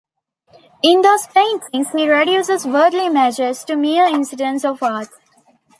[0.81, 5.09] In those paintings, he reduces worldly images to mere incidents of Art.